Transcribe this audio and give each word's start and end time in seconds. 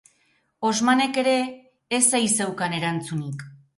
Osmanek 0.69 1.19
ere 1.23 1.35
ez 1.99 2.19
ei 2.21 2.25
zeukan 2.41 2.77
erantzunik. 2.79 3.45